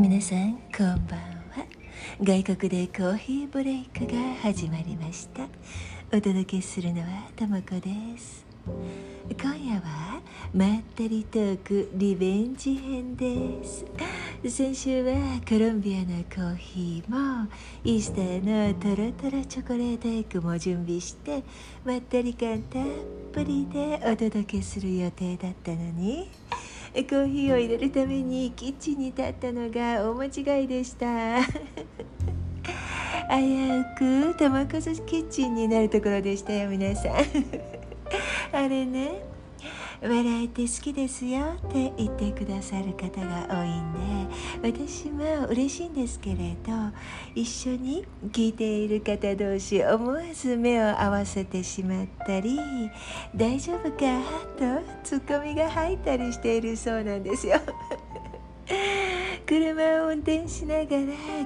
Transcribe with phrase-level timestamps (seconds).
[0.00, 1.66] 皆さんこんばんは。
[2.22, 5.42] 外国でコーヒーブレイクが始まりました。
[6.10, 7.06] お届けするのは
[7.36, 8.46] ともこです。
[9.30, 10.22] 今夜は
[10.54, 13.84] まったりトークリベンジ編です。
[14.48, 17.46] 先週はコロンビアのコーヒーも
[17.84, 21.42] イースターのトロトロチョコレートエッグも準備して
[21.84, 22.84] まったり感たっ
[23.34, 26.30] ぷりでお届けする予定だったのに。
[26.92, 31.06] コーヒーを入れるためにキッチンに立ったのが大間違いでした。
[33.30, 33.36] 危
[34.26, 37.12] うく玉こそキッチンになるところでしたよ皆さん。
[38.52, 39.22] あれね
[40.02, 43.92] 笑えて好きですよって言ってくださる方が多いん
[44.62, 46.72] で私も嬉しいんですけれど
[47.34, 52.58] 一緒に聞いている方同士思わず目を合わせてしまったり
[53.36, 53.98] 大丈夫か？
[54.58, 57.58] とツッコミが入ったりしているそうなんですよ。
[59.46, 60.86] 車を運転しながら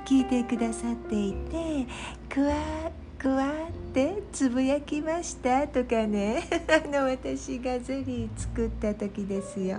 [0.05, 1.87] 聞いてくださっていて
[2.29, 2.55] くわ
[3.19, 6.43] くわってつぶやきましたとかね。
[6.69, 9.79] あの私がゼリー作った時ですよ。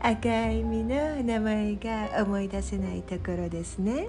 [0.00, 4.08] 赤い実の名前が思い出せないところですね。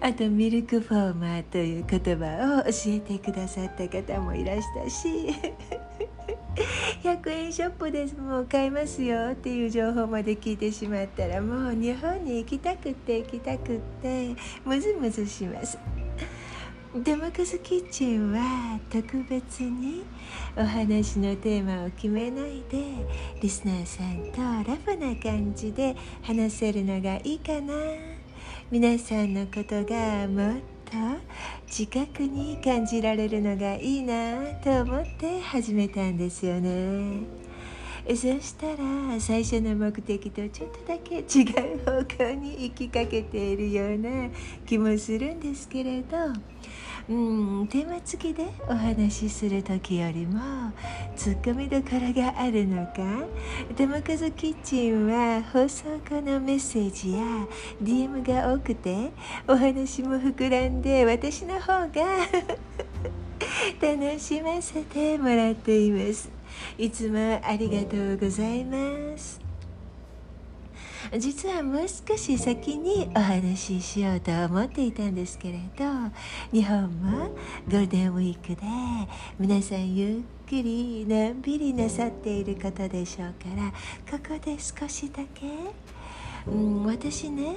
[0.00, 5.08] あとミルクフォーマーという言葉を教えてくださった方もいらしたし。
[7.02, 15.78] 100円ショップでもう買えますよっていう情報まで聞いてしまったらもう日本に行きたくって行きたくってムズムズします。
[16.94, 20.04] デモカスキッチンは特別に
[20.54, 22.84] お話のテーマを決めないで
[23.40, 27.72] リスナーさんとラフな感じで話せるのがいいかな。
[28.70, 30.92] 皆さんのことがもっと
[31.66, 37.41] 近くに感じられるのがいいなと思って始めたんですよね。
[38.08, 41.42] そしたら最初の目的とちょっとだけ違
[41.74, 44.28] う方向に行きかけているような
[44.66, 46.16] 気もするんですけれど
[47.08, 47.12] う
[47.62, 50.40] んテーマ付きでお話しする時よりも
[51.16, 53.02] ツッコミどころがあるのか。
[53.76, 57.22] 玉数キッチンは放送後のメッセージや
[57.82, 59.10] DM が多くて
[59.48, 61.88] お話も膨らんで私の方が
[63.82, 66.41] 楽しませてもらっています。
[66.78, 69.40] いつもありがとうございます。
[71.18, 75.84] 実はもう少し先にお話ししようと思っていたんですけれど
[76.52, 77.28] 日本も
[77.68, 78.62] ゴールデンウィークで
[79.38, 83.72] 皆さんゆっくりのんびりなさっていることでしょうから
[84.18, 85.48] ここで少しだけ、
[86.46, 87.56] うん、私ね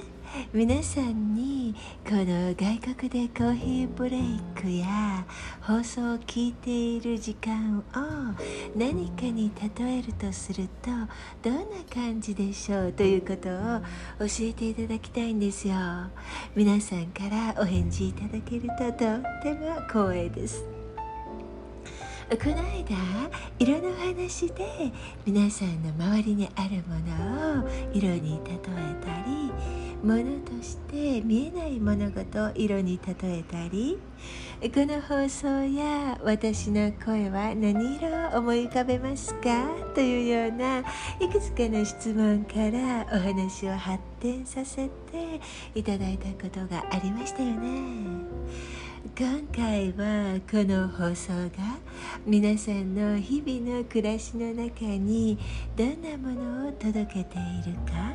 [0.52, 5.26] 皆さんにこの外国でコーヒーブレイクや
[5.60, 7.82] 放送を聞いている時間を
[8.76, 10.90] 何かに例えるとすると
[11.42, 13.80] どんな感じでしょうということを
[14.20, 15.74] 教えていただきたいんですよ。
[16.54, 20.75] 皆さんからお返事いただけるととっても光栄です。
[22.28, 24.92] この間色の話で
[25.24, 28.58] 皆さんの周りにあるものを色に例え
[29.00, 29.52] たり
[30.02, 33.98] ものとして見えない物事を色に例えたり。
[34.62, 39.68] この放送や私の声は何色を思い浮かべますか？
[39.94, 40.78] というような
[41.20, 45.40] いくつかの質問からお話を発展させて
[45.74, 48.24] いただいたことがありましたよね。
[49.14, 51.78] 今回はこの放送が
[52.26, 55.38] 皆さんの日々の暮らしの中に
[55.76, 58.14] どんなものを届けているか。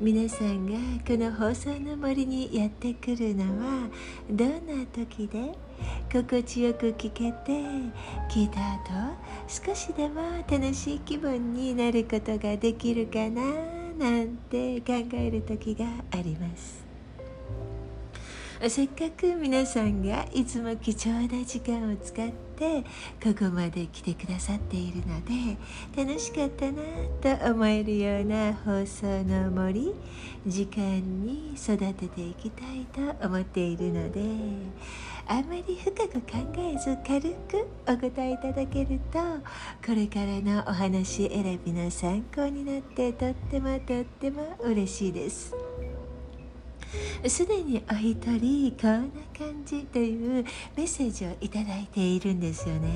[0.00, 0.72] 皆さんが
[1.06, 3.88] この放送の森にやってくるのは
[4.28, 5.52] どんな時で。
[6.12, 7.52] 心地よく聞けて
[8.30, 9.16] 聞いた後
[9.48, 13.42] 少しでも楽しい気分になることができるかな
[13.98, 16.81] なんて考える時があります。
[18.68, 22.84] せっかく皆さんがいつも貴重な時間を使って
[23.20, 25.56] ここまで来てくださっているので
[25.96, 26.80] 楽しかったな
[27.20, 29.92] と思えるような放送の森
[30.46, 34.20] 時間に育てていきたいと思っているので
[35.26, 39.18] あまり深く考えず軽くお答えいただけると
[39.84, 45.52] これからのお話選びの参考になってとってもとっても嬉しいです。
[47.28, 50.44] すでにお一人こんな感じという
[50.76, 52.90] メッセージをいただいているんですよね。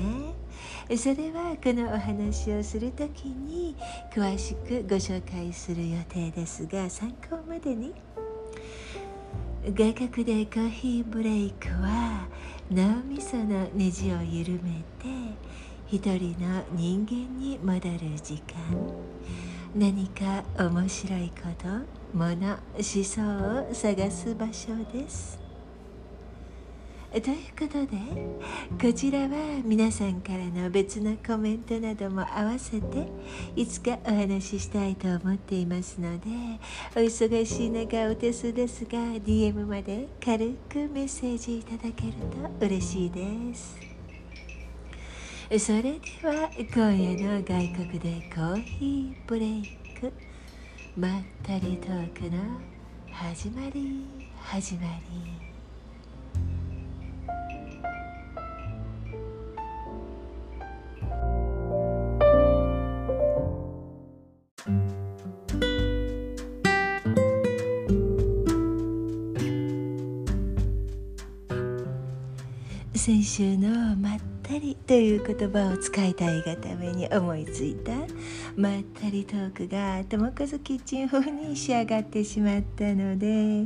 [0.97, 3.75] それはこのお話をする時に
[4.13, 7.93] 詳しくご紹介する予定ですが参考までに。
[9.73, 12.27] 外国でコーヒーブレイクは
[12.71, 15.07] 脳みそのネジを緩めて
[15.87, 18.55] 一人の人間に戻る時間。
[19.75, 21.96] 何か面白いこと？
[22.13, 23.21] もの思想
[23.69, 25.47] を探す場所です。
[27.09, 27.97] ということで
[28.79, 33.07] こちらは皆さんからの別のコメントなども合わせて
[33.55, 36.27] いつかお話ししたいと思っていますので
[36.95, 42.13] お忙しい中お手数ですが DM まで軽くメッセージいただける
[42.59, 43.77] と嬉しいです。
[45.57, 49.63] それでは今夜の外国でコーヒーブレイ
[49.99, 50.26] ク。
[50.97, 52.59] まったりトークの
[53.11, 54.03] 始まり
[54.41, 55.47] 始まり。
[72.95, 77.91] 先週のまったりたりという言葉を使いたいがために思いついた。
[78.55, 83.65] まったりトークが友和キッチン風に仕上がってしまったので。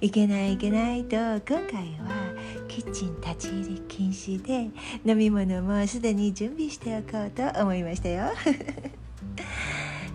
[0.00, 2.34] いけないいけないと今回は
[2.66, 4.70] キッチン立ち入り禁止で。
[5.04, 8.24] 飲み物もすでに準備しておこうと思いましたよ。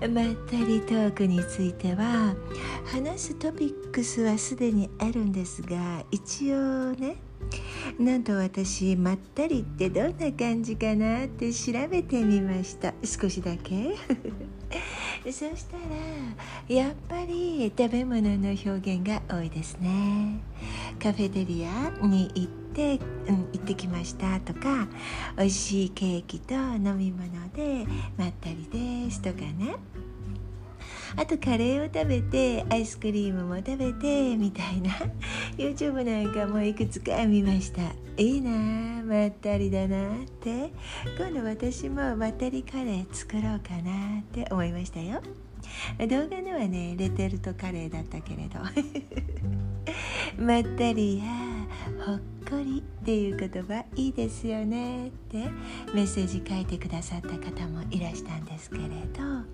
[0.01, 2.35] まったりトークについては
[2.85, 7.17] 話すトピックスはすでにあるんですが一応ね
[7.99, 12.93] なんと私まったりってどんな感じかなって調べてみました。
[13.03, 13.95] 少しだけ。
[15.25, 20.39] そしたらやっぱり食べ物の表現が多いですね。
[20.99, 24.87] カフェテリアに行って、うん、行ってきましたとか
[25.37, 27.85] 美味しいケーキと飲み物で
[28.17, 29.75] まったりですとかね。
[31.15, 34.91] あとカレーを食べてアイスクリームも食べてみたいな。
[35.57, 37.81] YouTube なんかもいくつか見ました。
[38.17, 40.71] いいなまったりだなって。
[41.17, 45.21] 今度私もまったりカレー作ろうかなって思いましたよ。
[45.99, 48.59] 動画ではねレトルトカレーだったけれど。
[50.37, 51.23] まったりや
[52.05, 55.07] ほっこりっていう言葉いいですよね。
[55.07, 55.37] って
[55.93, 59.51] メッセージ書いてくださった方もいらしたんですけれど。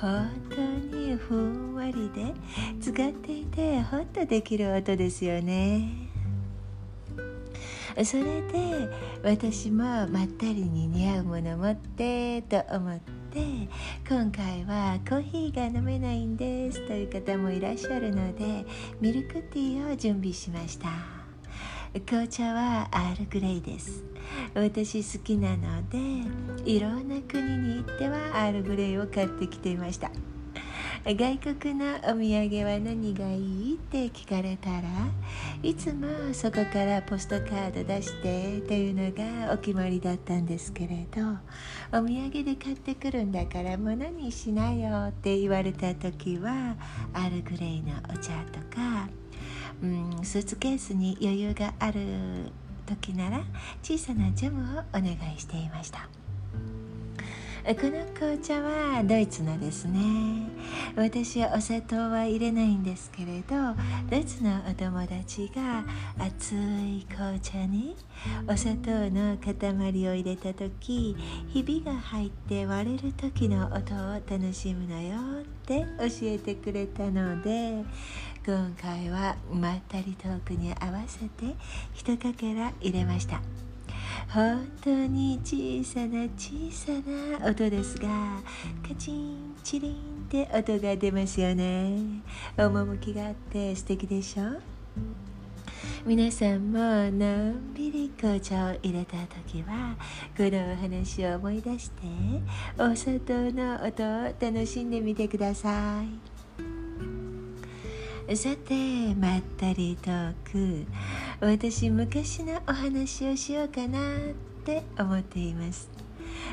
[0.00, 2.34] 本当にふんわりで
[2.80, 5.88] 使っていてホッとできる音ですよね。
[8.04, 8.88] それで
[9.22, 13.42] 私もまったりに似合うもの持ってと思ってで
[14.08, 18.64] 今回はコーヒーが飲めないんですという方もいらっしゃるので
[19.00, 20.88] ミルクティーを準備しました。
[22.06, 24.04] 紅茶はアールグレイです。
[24.54, 25.98] 私好きなので
[26.64, 30.12] いろんな国に行ってはアールグレイを買ってきていました。
[31.06, 34.88] 外国のお土産は何がいいって聞かれたら
[35.62, 41.20] いつもそこからポストカード出してというのがお決まりだったんですけれど
[41.92, 46.74] お土産で買ってくるんだから物にしなよって言われた時は
[47.12, 49.08] アールグレイのお茶とか
[49.82, 52.00] うん、スーツケースに余裕がある
[52.86, 53.44] 時なら
[53.82, 56.08] 小さなジャムをお願いしていました。
[57.64, 60.00] この紅茶はドイツのですね。
[60.96, 63.56] 私はお砂糖は入れないんですけれど
[64.10, 65.82] ドイツのお友達が
[66.18, 67.96] 熱い紅茶に
[68.46, 71.16] お砂糖の塊を入れた時
[71.48, 77.82] ひびが入って割れる時の音を楽しむのよって教えてくれたので
[78.46, 81.56] 今回はまったりトークに合わせて
[81.94, 83.63] 一かけら入れました。
[84.32, 86.92] 本当に小さな小さ
[87.40, 88.08] な音ですが
[88.86, 89.96] カチンチリンっ
[90.28, 92.22] て音が出ますよね。
[92.56, 94.60] 趣があって素敵でしょ？
[96.06, 99.16] 皆さんものんびり紅茶を入れた
[99.48, 99.96] 時は
[100.36, 102.02] このお話を思い出して
[102.78, 106.08] お砂糖の音を楽しんでみてください。
[108.36, 110.86] さてまったりトーク。
[111.44, 114.20] 私昔のお話をしようかなっ
[114.64, 115.90] て思っています。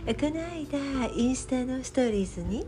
[0.06, 2.66] この間インスタのストーリーズに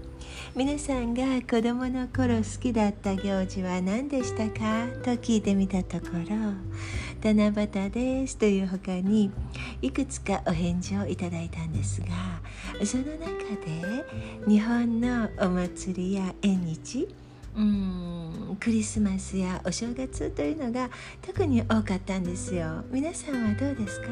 [0.55, 4.87] 皆さんが子供の頃好きだった行事は何でしたか？
[5.03, 6.53] と聞いてみたところ
[7.21, 9.31] 七夕ですという他に
[9.81, 12.07] いくつかお返事をいただいたんですが
[12.85, 13.27] その中
[13.65, 14.05] で
[14.47, 17.07] 日本のお祭りや縁日
[17.55, 18.57] うん。
[18.59, 20.89] クリスマスやお正月というのが
[21.21, 22.83] 特に多かったんですよ。
[22.91, 24.07] 皆さんはどうですか？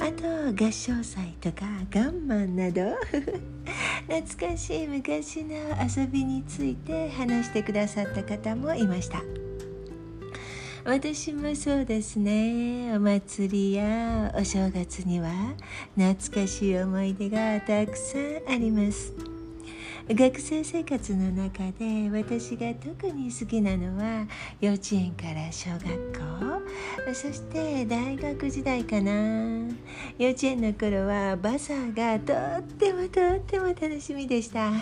[0.00, 2.96] あと合唱祭とかガンマンなど？
[4.08, 5.54] 懐かしい昔の
[5.86, 9.22] 遊びについて話してくださった方もいました。
[10.84, 12.96] 私もそうですね。
[12.96, 15.30] お祭りやお正月には
[15.96, 19.12] 懐かしい思い出がたくさんあります。
[20.10, 24.26] 学生生活の中で私が特に好きなのは
[24.58, 27.12] 幼稚園から小学校。
[27.12, 29.12] そして大学時代かな。
[30.18, 34.72] 幼稚園の頃はバザーがとってもとっても楽しみでした。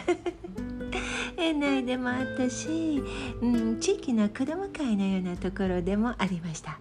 [1.36, 3.02] 園内でもあったし、
[3.42, 6.78] うん、地域の子ども会のようなところでもありました。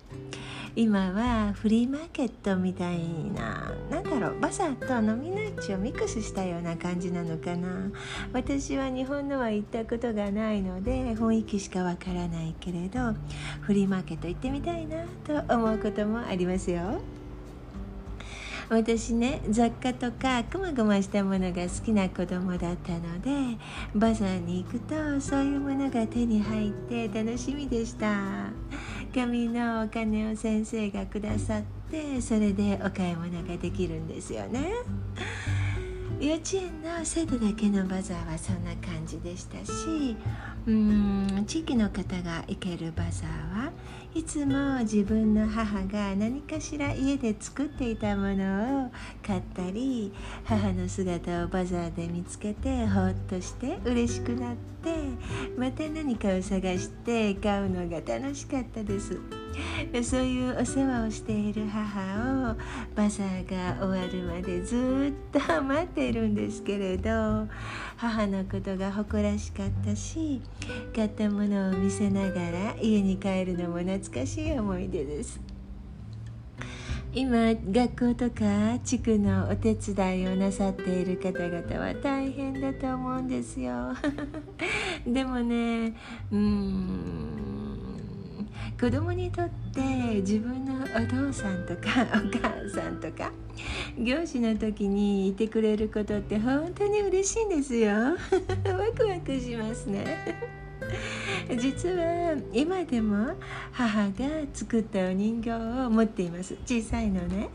[0.77, 2.99] 今はフリーマーケットみたい
[3.33, 7.89] な何だろうバザーと飲みの市をミックスしたような感じなのかな。
[8.33, 13.13] 私は日本のは行ったことがないので雰囲気しかわからないけれど
[13.61, 16.99] フリーマーケット行ってみたいなと思うこともありますよ。
[18.67, 23.57] 私ね雑貨とかくまぐましたものが好きな子供だったので
[23.93, 28.49] バザーに行くとそういうものが手に入って楽しみでした。
[29.15, 34.73] 紙のお金を先生がくださってそれでお買い物ができるんですよね。
[36.19, 40.15] 幼稚園の生徒だけのバザーはそんな感じでしたし
[40.65, 43.71] うん地域の方が行けるバザーは
[44.13, 48.91] いつも自分の母が何かしら家で作っていたものを
[49.25, 50.13] 買ったり
[50.45, 54.95] 母の姿をバザーで見つけてほっとして嬉しくなって
[55.57, 59.44] また何かを探して買うのが楽しかったです。
[60.03, 62.55] そういうお世話をしている母を
[62.95, 67.47] バザーが終わるまでずっと待っているんですけれど
[67.97, 70.41] 母のことが誇らしかったし
[70.95, 75.55] 買ったものを見せながら家に帰るのも懐かしい思い出です。
[77.15, 83.95] 今学校とか地区のお手伝いをなさっている方々は大変だと思うんですよ
[85.07, 85.93] でもね
[86.29, 87.64] うん
[88.79, 89.81] 子供にとって
[90.15, 93.31] 自分のお父さんとか お母さんとか
[93.97, 97.93] 行事の時にいてくれることって本当に嬉しいんですよ。
[97.95, 98.17] ワ
[98.93, 100.65] クワクしますね。
[101.57, 103.33] 実は今でも
[103.71, 104.11] 母が
[104.53, 106.55] 作ったお人形を持っています。
[106.65, 107.49] 小さいのね。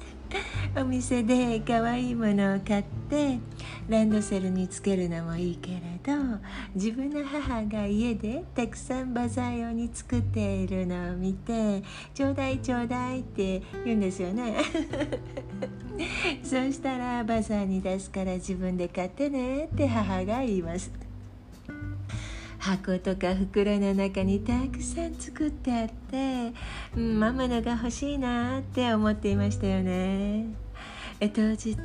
[0.77, 3.41] お店で可愛いものを買って
[3.91, 6.13] ランドセルにつけるのもいいけれど
[6.77, 11.83] 自分の母が家でたくさんバザー用に作っているのを見て
[12.15, 14.55] 「ちょうだいちょうだい」って言うんですよね。
[16.45, 20.93] そうしたらバザーに出すから自分で買ってねって母が言います。
[22.61, 26.53] 箱とか袋の中にたくさん作ってあって、
[26.97, 30.47] うん、ママのが欲しいなって思っていましたよね。
[31.29, 31.77] 当日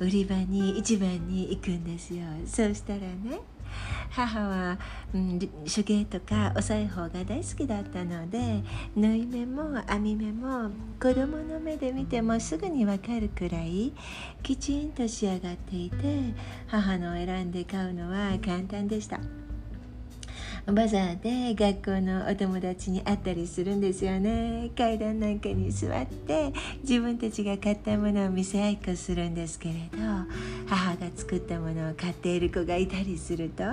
[0.00, 3.40] 売り場に市場に行くんですよそうしたらね
[4.10, 4.78] 母は、
[5.14, 8.62] うん、手芸とかお裁縫が大好きだったので
[8.96, 13.92] 縫い目も編み目も子供の目で見てもすぐにわかるくらい
[14.42, 15.96] きちんと仕上がっていて
[16.66, 19.20] 母の選んで買うのは簡単でした。
[20.72, 24.70] バザーで学校のお友達に会ったりするんですよね。
[24.76, 29.96] 階段なんかに座って自分たちが買ったものを見せ合いっこするんですけれど
[30.66, 33.64] 母が作ったものを買っている子がいたりすると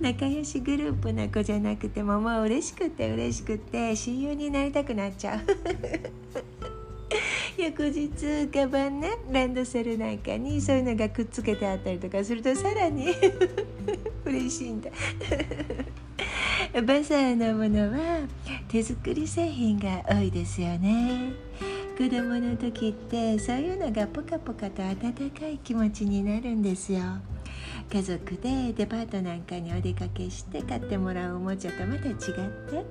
[0.00, 5.40] 仲良しグループな子じゃなくてももう嬉しくて嬉しくて親友になりたくなっちゃう。
[7.60, 13.08] 翌日カバンねランドセルなんかにそういうのがくっつけてあったりとかするとさらに
[14.24, 14.88] 嬉しいんだ。
[16.74, 18.28] バザーのものは
[18.68, 21.32] 手作り製品が多いですよね。
[21.96, 27.00] 子供の時ってそういうのがポカポカと温かい気持ちになるんですよ。
[27.90, 32.84] 家族でデパートなんかにお出かけして買ってもらうおもちゃとまた違って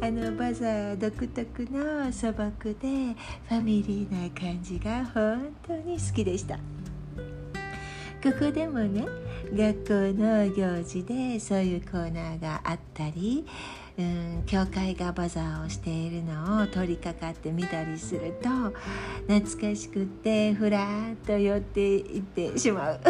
[0.00, 3.16] あのバザー独特の素朴で
[3.48, 6.58] ファミリーな感じが本当に好きでした。
[8.24, 9.06] ここでもね
[9.52, 13.44] 学校の行事でそういうコーナーがあったり、
[13.98, 18.48] うん、教会がバザーをしているのを通りかかってみたりすると
[19.28, 19.40] 懐
[19.70, 23.00] かしくってふらっと寄っていってしまう。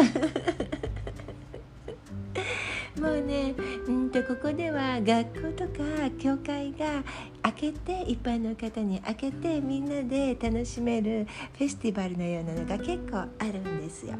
[2.99, 3.55] もうね、
[3.87, 7.03] うんとここでは学校とか教会が
[7.45, 11.27] 開けて一般の方に開けてみんなで楽しめる
[11.59, 14.13] フェスティバルのようなのが結構あるんですよ。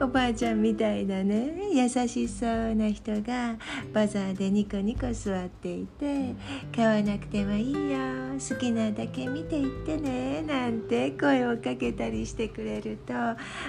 [0.00, 3.56] おばあちゃんみたいなね優しそうな人が
[3.92, 6.34] バザーでニコニコ座っていて
[6.74, 7.98] 買わなくてもいいよ
[8.34, 13.14] 好きなだけ見ていってねなんて声をかけたりしてくれると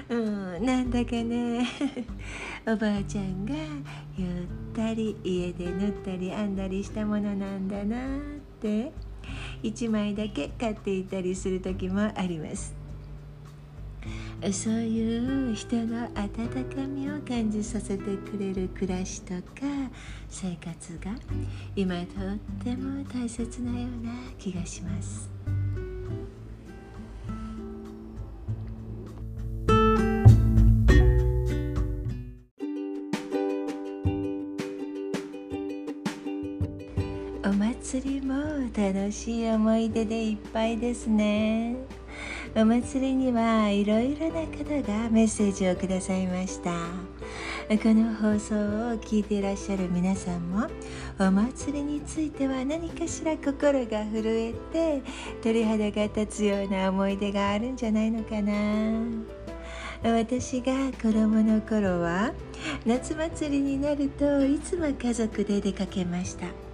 [0.10, 1.68] うんなんだかね
[2.66, 3.54] おばあちゃんが
[4.18, 4.30] ゆっ
[4.76, 8.35] たり家で縫ったり編んだりしたものなんだな
[8.66, 8.92] って
[9.62, 12.74] 1枚だけ買っていたりする時もあります
[14.52, 19.42] そういう人の温かみを感じさせてくれる暮らしとか
[20.30, 21.12] 生活が
[21.76, 25.35] 今とっても大切なような気がします。
[37.86, 38.34] 祭りも
[38.76, 41.76] 楽しい思い出でいっぱいですね。
[42.56, 46.72] お祭りにはいろいろな方がメッセージをくださいました。
[47.78, 48.60] この放送を
[48.98, 50.68] 聞いていらっしゃる皆さんも
[51.20, 55.04] お祭りについては何かしら心が震えて
[55.44, 58.54] 鳥肌が立つような思い出があるんじゃないのかな。
[60.04, 62.34] 私が子供の頃は
[62.84, 66.65] 夏祭りになるといつも家族で出かけました。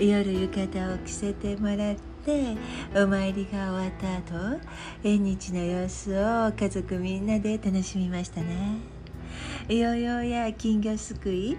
[0.00, 2.56] 夜浴衣を着せてもらって
[2.96, 4.60] お参りが終わった後
[5.04, 8.78] 縁日の様子を家族みんなで楽しみましたね。
[9.68, 11.56] ヨーヨーや金魚すくい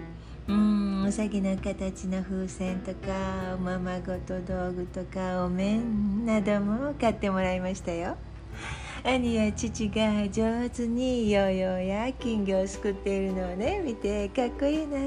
[0.48, 8.16] うんうさぎの形の風船とかおままごと道具とかお面なども買ってもらいましたよ。
[9.04, 14.98] 兄や父が上手にヨーヨーや金魚をすくっているのをね見てかっこいいな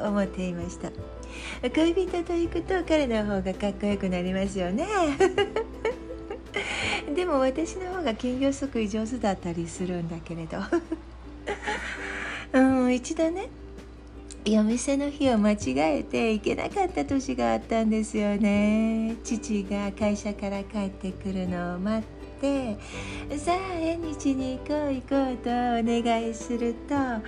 [0.00, 0.90] と思っていました。
[1.74, 4.86] 恋人と行くと彼の方がかっこよくなりますよね。
[7.14, 10.58] でも私の方が金魚すくい上手だったりするんだけれど。
[12.52, 13.48] うん一度ね
[14.44, 19.16] 夜店の日を間違えて行けなかった年があったんですよね。
[19.22, 22.76] 父が会社から帰ってくるのを待ってて
[23.38, 27.22] さあ縁日に行こう行こうとお願いすると今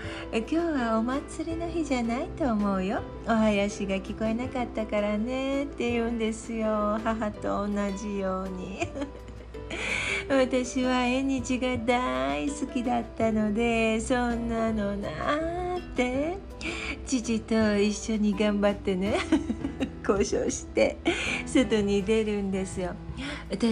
[0.44, 3.00] 日はお祭りの日じゃないと思うよ。
[3.26, 6.98] お囃子が聞こえなかったからねって言うんですよ。
[7.04, 8.80] 母と同じように。
[10.28, 16.38] 私は縁日が大好きだったのでそんなのなーって
[17.06, 19.14] 父と一緒に頑張ってね
[20.06, 20.96] 交渉して
[21.62, 22.94] 外に出るんですよ。
[23.50, 23.66] 確か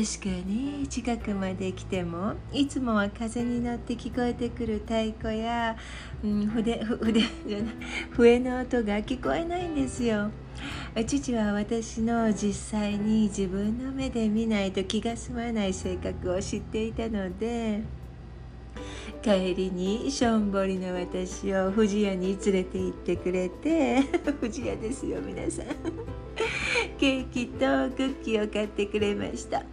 [0.47, 5.77] に近くまで来てもいつもは風に乗って聞こえてくる太鼓や、
[6.23, 7.75] うん、筆筆じゃない
[8.13, 10.31] 笛の音が聞こえないんですよ。
[11.07, 17.83] 父は私の実際に自分の目で見ないと気が済まない性格を知っていたので
[19.23, 24.03] 帰りにしょんぼりの私を富士屋に連れて行ってくれて
[24.41, 26.22] 富士屋ですよ皆さん
[27.03, 27.59] ケーキと
[27.97, 29.65] クッキーを買ってくれました。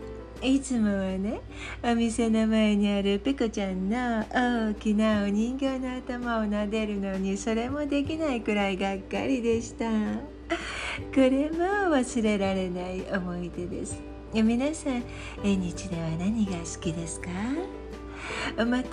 [0.42, 1.42] いつもはね
[1.84, 9.86] お店の前にあるペコちゃんの大きなお人形の頭を撫でるのにそれもできないくらいがっかりでした。
[9.86, 9.92] こ
[11.18, 14.02] れも忘れられない思い出です。
[14.34, 15.04] 皆さん
[15.44, 17.30] 縁日では何が好きですか？
[18.66, 18.90] また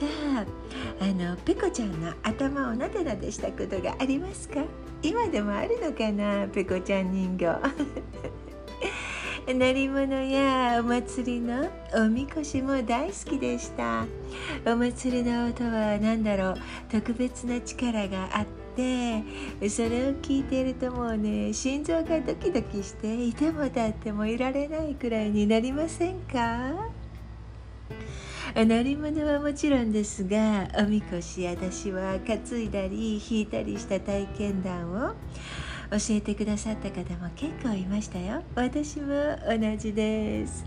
[1.00, 4.60] あのペコちゃんの頭をなでなでしたことがありますか？
[5.06, 7.60] 今でもあるのかなペコちゃん人形。
[9.54, 14.04] 鳴り物やお祭りのおみこしも大好きでした。
[14.66, 16.54] お祭りの音は何だろう
[16.90, 19.22] 特別な力があって
[19.68, 26.88] それを聞いているともうね心臓がドキドキしていても立ってもいられないくらいになりませんか？
[28.64, 35.10] 乗り物はもちろんですがおみこし私は担いだり引いたりした体験談を
[35.90, 39.12] 教えてくださった方も結構いましたよ私も
[39.46, 40.64] 同じです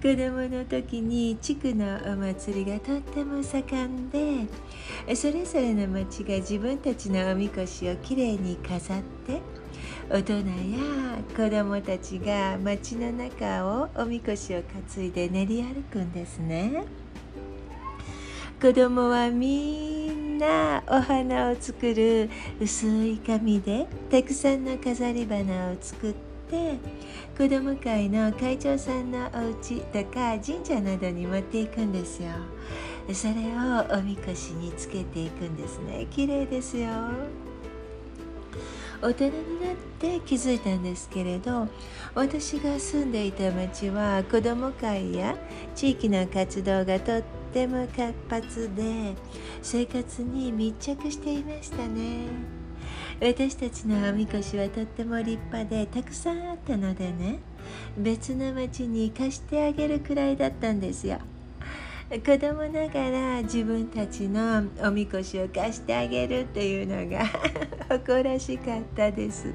[0.00, 4.46] 子供の時に地区のお祭りがとっても盛んで
[5.16, 9.40] それぞれの町が自分たちのおみこしをきれいに飾って
[10.08, 10.44] 大人や
[11.36, 16.84] 子供たちが街の中をおみこしを担いで練り歩くんですね。
[18.58, 26.14] 子供はみんなお花を作る薄い紙でたくさんの飾り花を作っ
[26.50, 26.78] て
[27.36, 32.30] 子供会の会長さんのお家とか神社などに持っていくんですよ。
[33.12, 36.06] それをおみこしにつけていくんですね。
[36.10, 36.88] 綺麗ですよ。
[39.02, 41.68] 大人になって気づいたんですけれど
[42.14, 45.36] 私が住んでいた町は子ども会や
[45.74, 49.14] 地域の活動がとっても活発で
[49.62, 52.26] 生活に密着していましたね。
[53.20, 57.38] 私たちのおみこしはとっても立派でたくさんあったのでね
[57.96, 61.18] 別の町に貸してあげるくらいだったんですよ。
[62.08, 67.24] 子供ながら自分たちのおみこしを貸してあげるっていうのが
[67.88, 69.52] 誇らしかったです。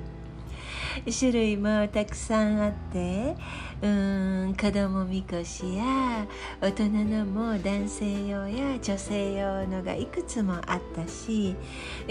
[1.09, 3.35] 種類もたくさんあって
[3.81, 6.27] うん子供みこしや
[6.59, 11.55] 大人のも男性用や女性用のがいくつもあったし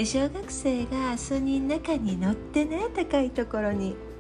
[0.04, 4.10] 小学生が数人中に乗ってね高いところに。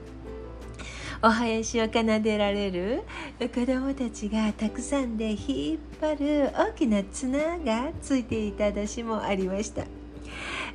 [1.22, 3.02] お囃子を奏でられる
[3.38, 9.84] 子供たちがたくさんで引っ張る大きな綱がついていた年もありました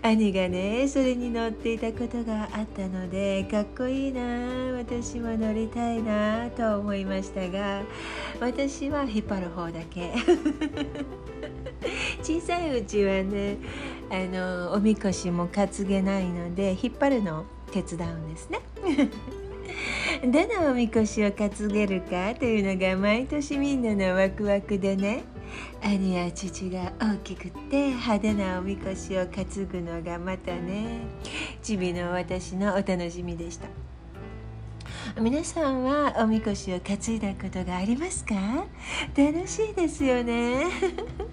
[0.07, 4.21] 兄がねそれに乗っていたことがあったのでかっこいいな
[4.77, 7.81] 私も乗りたいなと思いましたが
[8.39, 10.13] 私は引っ張る方だけ。
[12.21, 13.57] 小さいうちはね
[14.11, 18.59] あのおみこしも担げないので引っ張るのを手伝うんですね。
[20.23, 25.23] どのおみこしを担げるかというのが毎年みんなのワクワクでね
[25.81, 31.01] 兄や父が大きくて派手なおみこしを担ぐのがまたね
[31.61, 33.67] ちびの私のお楽しみでした。
[35.21, 38.35] 皆さんはおみこしを担いだことがありますか？
[39.15, 40.65] 楽しいですよね。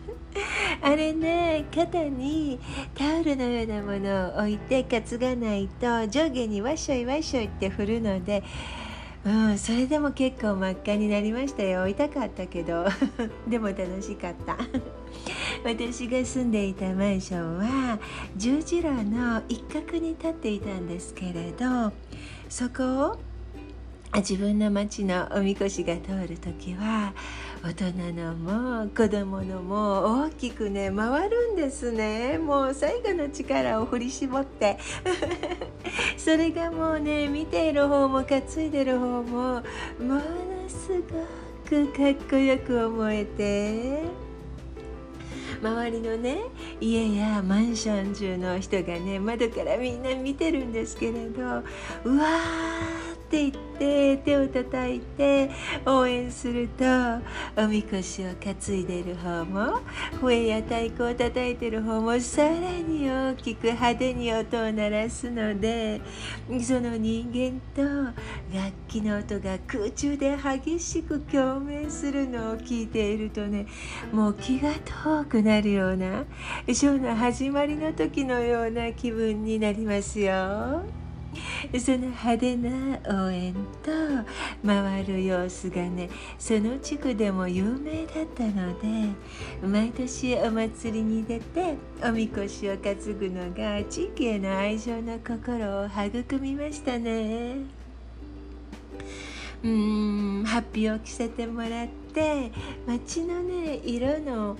[0.81, 2.59] あれね肩に
[2.95, 8.43] タオルのようなものを置いて担がないと上下にわっしょいわっしょいって振るので
[9.25, 11.87] うん、それでも結構真っ赤になりましたよ。
[11.87, 12.87] 痛かったけど。
[13.47, 14.57] でも楽しかった。
[15.65, 17.99] 私が住んでいたマンションは
[18.37, 21.93] 十字路の一角に立っていたんですけれど
[22.49, 23.19] そこを
[24.17, 27.15] 自分の町のおみこしが通る時は
[27.63, 32.37] 大人のも子供のも大きくね回るんですね。
[32.37, 34.79] もう最後の力を振り絞って。
[36.19, 39.63] それがもうね見ている方も担いでる方もも
[40.15, 40.21] の
[40.67, 41.25] すご
[41.69, 44.23] くかっこよく思えて。
[45.63, 46.39] 周りのね
[46.81, 55.51] 家やマンション中の人がね窓からみんな見てるんですけれどうわーって言って手を叩いて
[55.87, 56.85] 応援すると
[57.57, 59.81] おみこしを担いでいる方も
[60.21, 66.03] 笛や太鼓を叩いてる方もさらに大きく派手に音を鳴らすので
[66.63, 67.83] その人間と
[68.55, 73.67] 楽器の音が空中で激しく共鳴するのを聞いているとね
[74.13, 76.27] もう気が遠くなるような
[76.67, 81.02] ショーの始まりの時のような気分になりますよ。
[81.79, 83.91] その派手な応援と
[84.67, 89.11] 回る様子がねその地区でも有名だったので
[89.67, 97.83] 毎年お祭りに出ておみこしを担ぐのが地域への愛情の心を育みましたね。
[99.65, 102.51] うんハッピーを着せてもらって
[102.85, 104.57] 街のね色の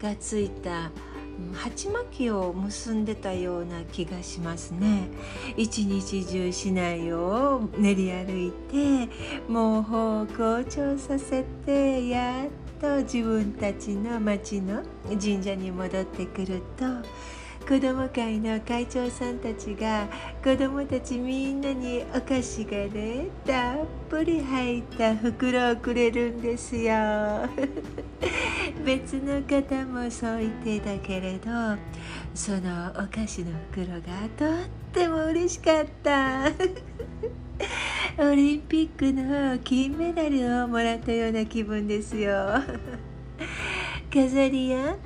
[0.00, 0.92] がついた
[1.52, 5.08] 鉢巻きを結んでたような気がしますね。
[5.56, 9.08] 一日中市内を練り歩いて
[9.48, 16.84] 毛布を好調させてやっと自分たちの町の神社に戻ってくると
[17.66, 20.06] 子ども会の会長さんたちが
[20.44, 26.92] 子どもたちみんなにお菓子がねたっぷり入った袋をくれるんですよ。
[28.84, 31.50] 別の方もそう言ってたけれど
[32.34, 34.02] そのお菓子の袋が
[34.36, 36.52] とっても嬉しかった。
[38.22, 42.34] オリンピックの金メダルをもらったような気分ですよ。
[44.12, 44.96] 飾りや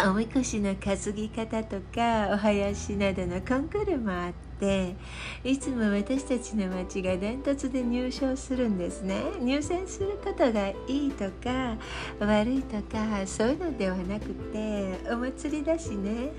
[0.00, 4.96] おみこしの担ぎ方とかお囃子などのコンクールもあって
[5.44, 9.22] いつも私たちの町がダントツで入賞するんですね。
[9.40, 10.74] 入選することがい
[11.08, 11.76] いとか
[12.18, 16.32] 悪いとかそういうのではなくてお祭りだしね。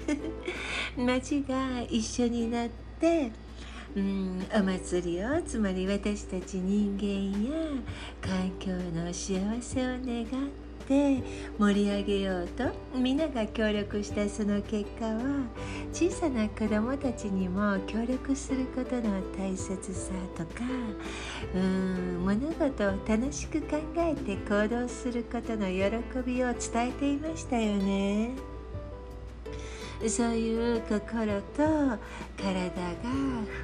[0.97, 3.31] 町が一緒になって
[3.95, 7.81] うんお祭りをつまり私たち人間や
[8.19, 11.23] 環境の幸せを願ってて
[11.57, 12.65] 盛り上げようと
[12.95, 15.21] みんなが協力したその結果は
[15.91, 20.63] 小さな子どもたちにも協力することの大切さとか
[21.53, 25.91] うん物事を楽しく考えて行動することの喜
[26.25, 28.52] びを伝えていましたよね。
[30.09, 31.99] そういう心と
[32.37, 32.93] 体が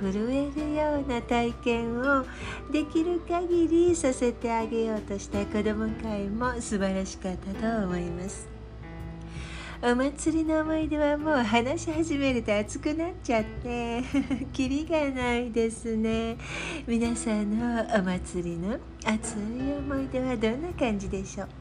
[0.02, 2.26] 震えるような体験を
[2.72, 8.48] できる限りさせてあげようとした子ども会も素晴らしかったと思います。
[9.82, 14.04] お祭りの思い出はもう話し始めると熱くなっちゃって
[14.52, 16.38] キリがないですね。
[16.86, 19.42] 皆さんのお祭りの熱い
[19.80, 21.59] 思い出はどんな感じでしょう？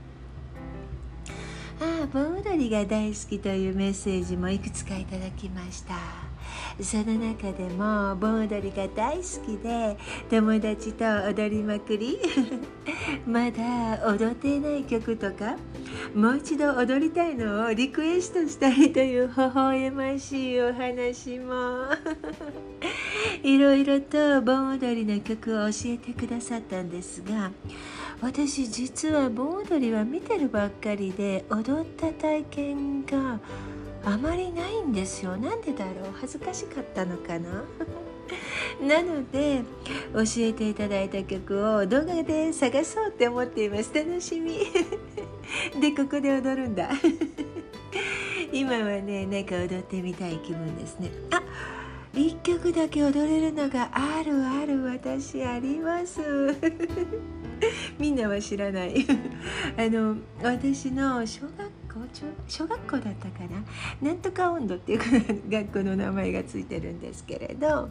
[1.80, 5.94] ああ盆踊りが大好きというメッセージもいくつかいただきました。
[6.82, 9.96] その中でも盆踊りが大好きで
[10.30, 12.18] 友達と踊りまくり。
[13.26, 15.56] まだ踊っていない曲とか
[16.14, 21.84] もう一度踊りたいのをリクエストしたいという微笑ましいお話も。
[23.42, 27.50] いろいろと盆踊りの曲を教えてくださったんですが
[28.20, 33.38] 私実は盆踊りは見てるばっかりで踊った体験が
[34.04, 35.36] あまりないんですよ。
[35.36, 36.12] なんでだろう？
[36.20, 37.64] 恥ずかしかったのかな？
[38.82, 39.62] なので
[40.12, 43.90] 教えていただいた曲を動画で探そうって思っています。
[43.94, 44.58] 楽しみ。
[45.80, 46.90] でここで踊るんだ。
[48.52, 51.10] 今はねなんか踊ってみたい気分ですね。
[51.30, 51.42] あ
[52.14, 56.20] 一曲だけ踊れるのがあるある私あります。
[57.98, 59.04] みんなは知らない。
[59.76, 61.68] あの私の小学校
[62.46, 63.44] 小学校だったか
[64.00, 64.08] な？
[64.08, 65.00] なんとか温度っていう
[65.50, 67.88] 学校の名前がついてるんですけれど。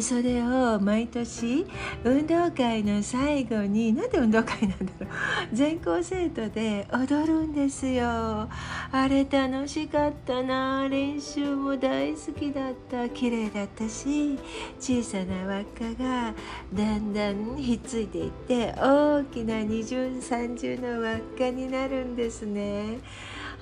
[0.00, 1.66] それを毎年
[2.04, 5.08] 運動会の最後になんで運動会なんだろう。
[5.52, 8.48] 全校生徒で踊るんですよ。
[8.92, 10.88] あれ楽しかったな。
[10.88, 13.08] 練習も大好きだった。
[13.08, 14.38] 綺麗だったし
[14.78, 16.34] 小さな輪っかが
[16.72, 22.98] だんだんひっついていって大きな二重三重の輪っかになるんですね。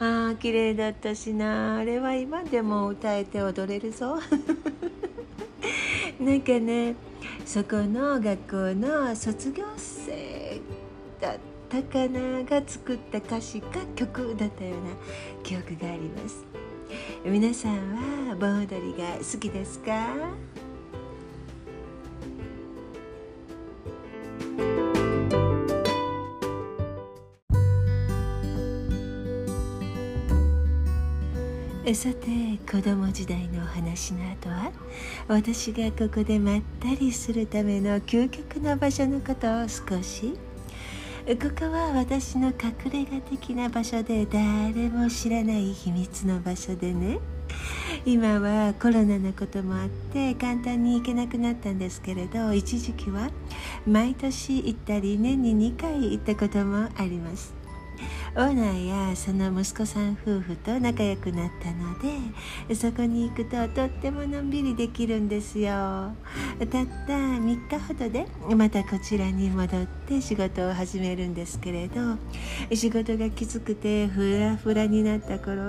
[0.00, 1.76] ああ綺麗だったしな。
[1.76, 4.18] あれは今でも歌えて踊れるぞ。
[6.20, 6.94] なんかね。
[7.44, 10.60] そこの学校の卒業生
[11.20, 14.90] だったかなが作った歌詞か曲だったような
[15.42, 16.44] 記憶があります。
[17.24, 20.06] 皆さんは盆踊りが好きですか？
[31.92, 32.26] さて
[32.66, 34.72] 子供時代のお話の後は
[35.28, 40.32] 私がここでまったりするための究極の場所のことを少し。
[41.26, 47.18] ここは私の隠れ家的な場所で誰も知らない秘密の場所でね。
[48.04, 53.30] 今はコロナのこともあって簡単に行けなくなったんですけれど一時期は
[53.86, 57.63] 毎年行ったり年に2回行ったこともあります。
[58.36, 61.96] オーナーやその息子さん夫婦と仲良くなったの
[62.66, 65.70] でそこに行くととってものんびりできるんですよ。
[65.70, 72.16] たった3日ほどでまたこちらに戻って仕事を始めるんですけれど
[72.74, 75.62] 仕事がきつくてフラフラになった頃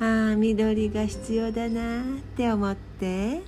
[0.00, 2.04] ああ緑が必要だなっ
[2.36, 3.42] て思って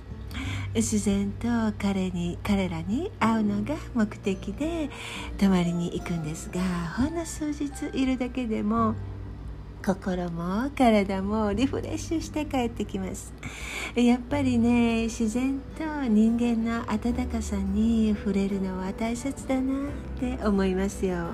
[0.73, 1.47] 自然と
[1.79, 4.89] 彼に彼らに会うのが目的で
[5.37, 6.61] 泊まりに行くんですが
[6.97, 8.95] ほんの数日いるだけでも
[9.85, 13.31] 心も体もリフレッシュして帰ってきます。
[13.93, 21.27] やっぱりね自然と人間の温かさに触れるのは大切だなって思いますよ。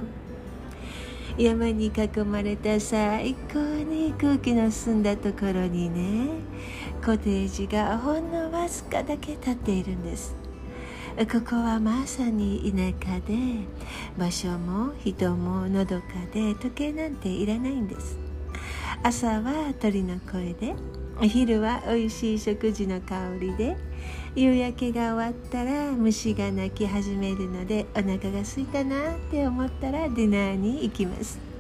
[1.38, 6.30] 山に囲まれた最高に空気の澄んだところにね
[7.04, 10.36] コテージがほんのわずかだけ立っているんです。
[11.32, 13.34] ここはまさに田舎で
[14.18, 18.20] 場所も人ものどかで時計なんていらないんです。
[19.04, 20.76] 朝は鳥の声で
[21.22, 23.78] 昼は美味しい食事の香りで
[24.36, 31.51] 夕焼けが終わったら虫が鳴き始めるのでお腹が空いたなって思ったらディナーに行きます。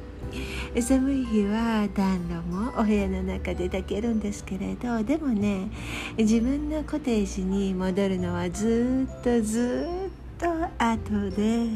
[0.80, 5.70] 寒い日は暖炉もお部屋の中で炊けるんですけれどでもね
[6.18, 11.68] 自分のコテージに戻るのはずっとずっと後で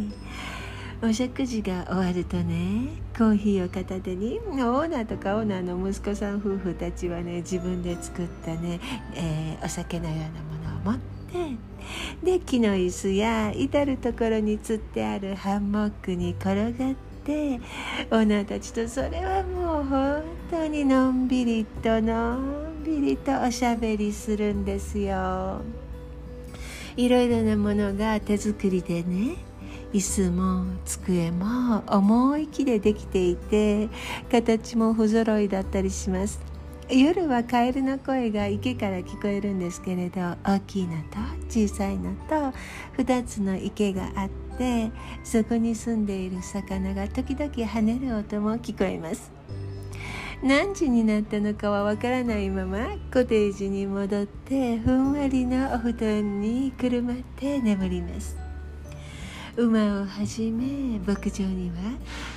[1.01, 2.87] お食事が終わるとね
[3.17, 8.79] コーヒーを片手にオーナーとかオーナーの息子さん夫婦たちはね自分で作ったね、
[9.13, 11.75] えー、お酒のようなものを持って
[12.23, 25.61] で木の椅子や至る所につってあるハンモックに転がってオーナーたちとそれはもう本当にのんびりとのんびりとおしゃべりするんですよ。
[26.97, 29.35] いろいろなものが手作りでね
[29.91, 33.89] 椅子も机も重い木でできていて
[34.31, 36.39] 形も不揃いだったりします
[36.89, 41.17] 夜はカエルの声が池から聞こえるんですけれど大きいのと
[41.49, 42.53] 小さいのと
[43.01, 44.44] 2つの池があって
[45.23, 49.31] そこに住んでいる魚が時々跳ねる音も聞こえます。
[50.43, 52.77] 何時になったのかはわからないまま
[53.11, 58.44] コテージに戻ってふんわりのお布団にくるまって眠ります。
[59.57, 61.75] 馬をはじめ牧場には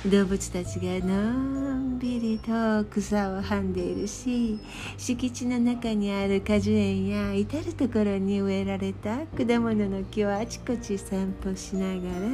[0.09, 4.57] 動物たちがのんびりと草をはんでいるし
[4.97, 12.27] 敷地の中にある果樹園や至る所に植えられた果物の木をあちこち散歩しながら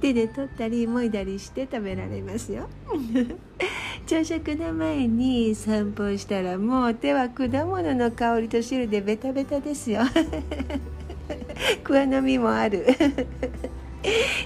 [0.00, 2.68] 手で取ったりもいだりして食べられますよ。
[4.06, 10.02] 朝食の前に散歩したらもう手は果物の香りと汁でベタベタですよ。
[11.82, 12.86] 桑の実もある。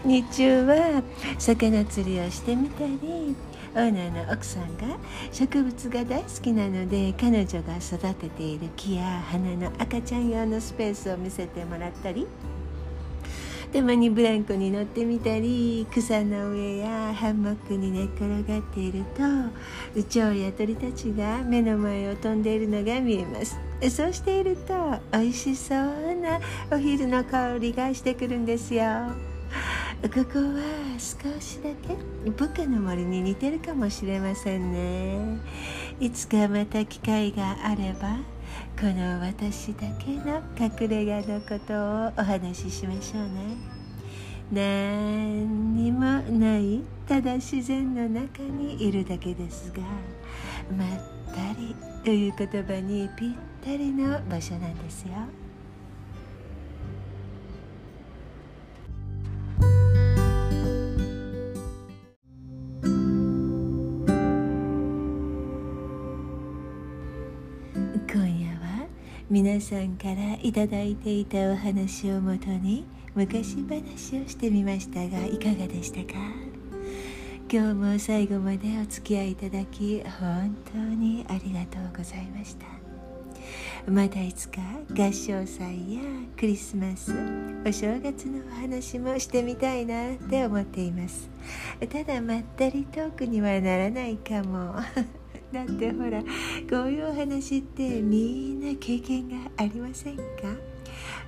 [0.05, 1.03] 日中は
[1.39, 3.35] 魚釣りをしてみたり
[3.75, 4.97] オーナーの奥さんが
[5.33, 12.27] 植物が大好きなので彼女が育てている木や花の赤ちゃん用のスペースを見せてもらったり
[13.73, 23.59] たまにブランコに乗ってみたり草の上やハンモックに寝っ転がっていると蝶や鳥たちが目の前を飛んでいるのが見えます。
[23.91, 25.79] そうしていると美味しそう
[26.15, 26.41] な
[26.71, 29.36] お昼の香りがしてくるんですよ。
[30.03, 31.97] ここは少しだけ
[32.31, 35.39] 部下の森に似てるかもしれませんね。
[36.01, 38.19] いつかまた機会があれば
[38.79, 43.77] この私だけの隠れ家のことをお話ししましょうね。
[44.53, 49.83] 何にもないただ自然の中にいるだけですが
[50.77, 50.89] まっ
[51.35, 53.33] たりという言葉にぴっ
[53.65, 55.46] たりの場所なんですよ。
[69.57, 76.19] 皆さんからいただいていたお話をもとに昔話をしてみましたがいかがでしたか？
[77.51, 82.67] 今日も最後までお付き合いいただき本当にありがとうございました。
[83.91, 86.03] またいつか合唱祭や
[86.39, 87.15] クリスマス
[87.67, 91.31] お正月のお話もしてみたいなって思っています。
[91.89, 94.75] ただまったりトークにはならないかも。
[95.53, 96.23] だってほら
[96.69, 100.23] こういうお話ってみんな経験がありませんか？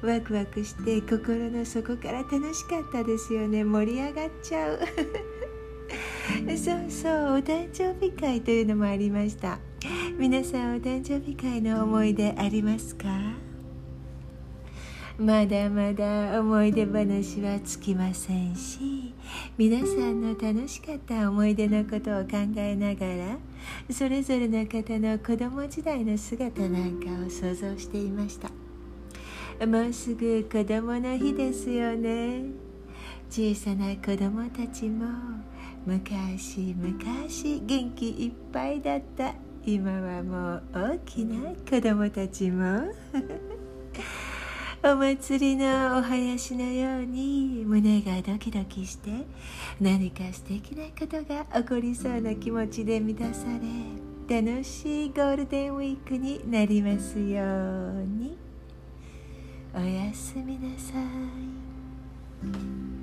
[0.03, 3.65] ワクワクして心の底から楽しかったですよね。
[3.65, 4.81] 盛り上がっちゃう。
[6.57, 9.59] そうそうお誕生日会というのもありました。
[10.19, 13.09] 皆さんお誕生日会の思い出ありますか？
[15.19, 19.13] まだまだ思い出話はつきませんし
[19.57, 23.39] 皆さんの楽しかった思い出のことを考えながら
[23.91, 28.49] それぞれの方の子供時代の姿なんかを想像していました。
[29.67, 32.45] もうすぐ子供の日ですよね。
[33.29, 35.05] 小さな子供たちも
[35.85, 39.35] 昔昔元気いっぱいだった。
[39.67, 42.85] 今はもう大きな子供たちも。
[44.91, 49.11] お祭りのお囃子のように胸がドキドキして
[49.79, 53.45] 何か素敵なことが起こりそうな気持ちで満たさ
[54.29, 58.39] れ楽しいゴールデンウィークになりますように。
[59.75, 62.98] おやすみなさい。